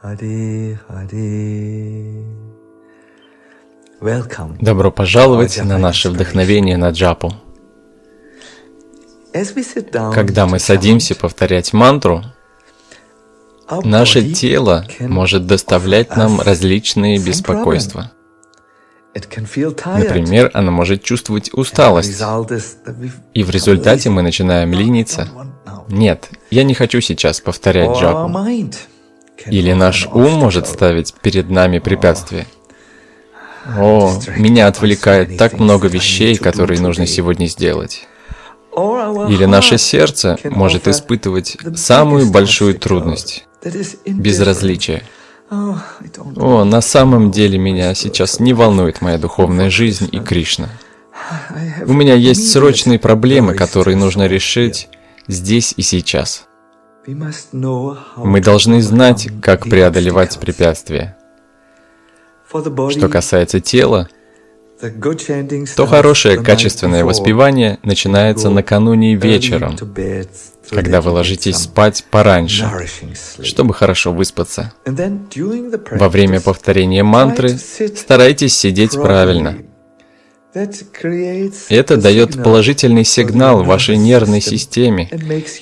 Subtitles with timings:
[0.00, 0.78] Hare.
[4.00, 4.56] Welcome.
[4.60, 7.34] Добро пожаловать на наше вдохновение на джапу.
[10.14, 12.22] Когда мы садимся повторять мантру,
[13.82, 18.12] наше тело может доставлять нам различные беспокойства.
[19.14, 22.22] Например, оно может чувствовать усталость,
[23.34, 25.28] и в результате мы начинаем лениться.
[25.88, 28.32] Нет, я не хочу сейчас повторять джапу.
[29.46, 32.46] Или наш ум может ставить перед нами препятствия.
[33.76, 38.06] О, меня отвлекает так много вещей, которые нужно сегодня сделать.
[39.28, 43.46] Или наше сердце может испытывать самую большую трудность
[44.06, 45.02] безразличие.
[45.50, 50.68] О, на самом деле меня сейчас не волнует моя духовная жизнь и Кришна.
[51.86, 54.88] У меня есть срочные проблемы, которые нужно решить
[55.26, 56.47] здесь и сейчас.
[58.16, 61.16] Мы должны знать, как преодолевать препятствия.
[62.50, 64.08] Что касается тела,
[65.76, 69.76] то хорошее качественное воспевание начинается накануне вечером,
[70.70, 72.68] когда вы ложитесь спать пораньше,
[73.42, 74.72] чтобы хорошо выспаться.
[74.84, 79.56] Во время повторения мантры старайтесь сидеть правильно.
[80.54, 85.08] Это дает положительный сигнал вашей нервной системе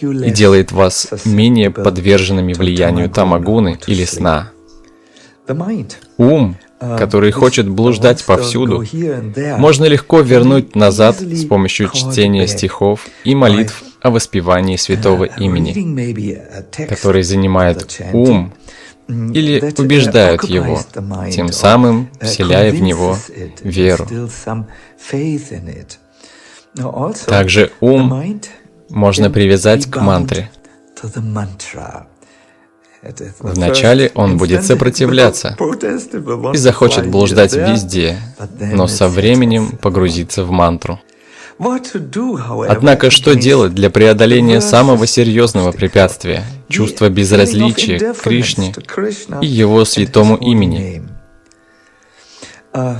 [0.00, 4.52] и делает вас менее подверженными влиянию тамагуны или сна.
[6.18, 8.84] Ум, uh, который хочет блуждать повсюду,
[9.58, 16.36] можно легко вернуть назад с помощью чтения стихов и молитв о воспевании святого uh, имени,
[16.52, 18.52] a text который занимает ум,
[19.08, 20.80] или uh, убеждают его,
[21.30, 23.16] тем самым uh, вселяя в него
[23.62, 24.06] веру.
[27.26, 28.40] Также ум
[28.90, 30.50] можно привязать к мантре.
[33.40, 35.56] Вначале он будет сопротивляться
[36.52, 38.18] и захочет блуждать везде,
[38.60, 39.78] но со временем itself.
[39.78, 41.00] погрузиться в мантру.
[42.68, 48.74] Однако, что делать для преодоления самого серьезного препятствия, Of безразличия к Кришне
[49.40, 51.02] и Его святому имени?
[52.72, 52.98] Uh,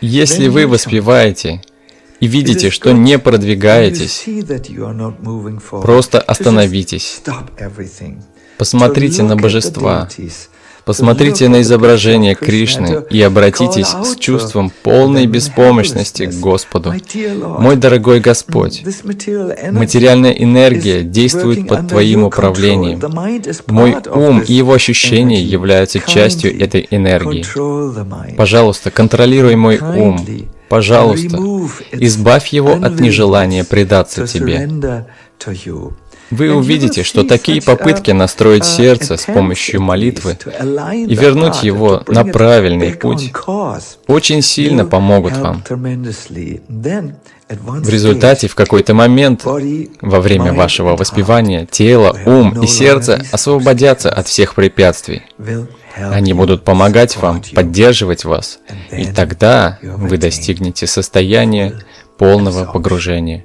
[0.00, 1.62] Если вы воспеваете
[2.20, 4.24] и видите, что не продвигаетесь,
[5.70, 7.22] просто остановитесь.
[8.58, 10.08] Посмотрите на божества,
[10.84, 16.42] Посмотрите на изображение Кришны и обратитесь с чувством полной беспомощности к.
[16.42, 16.92] Господу.
[17.58, 23.00] Мой дорогой Господь, материальная энергия действует под Твоим управлением.
[23.68, 27.44] Мой ум и его ощущения являются частью этой энергии.
[28.36, 30.26] Пожалуйста, контролируй мой ум.
[30.68, 31.36] Пожалуйста,
[31.92, 34.68] избавь его от нежелания предаться Тебе.
[36.32, 42.02] Вы увидите, что такие попытки uh, настроить uh, сердце с помощью молитвы и вернуть его
[42.08, 43.30] на правильный путь
[44.06, 45.62] очень сильно помогут вам.
[47.48, 54.26] В результате, в какой-то момент, во время вашего воспевания, тело, ум и сердце освободятся от
[54.26, 55.22] всех препятствий.
[55.94, 58.58] Они будут помогать вам, поддерживать вас,
[58.90, 61.74] и тогда вы достигнете состояния
[62.16, 63.44] полного погружения.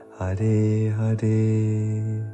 [0.21, 2.30] Hare Hare.